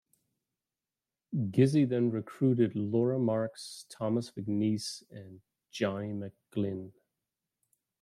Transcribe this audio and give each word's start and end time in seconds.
Gizzi 1.35 1.87
then 1.87 2.09
recruited 2.09 2.75
Laura 2.75 3.19
Marks, 3.19 3.85
Thomas 3.87 4.31
McNeice 4.31 5.03
and 5.11 5.41
Johnny 5.69 6.11
McGlynn. 6.11 6.91